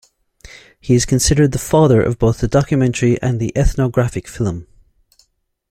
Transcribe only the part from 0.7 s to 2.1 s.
He is considered the "father"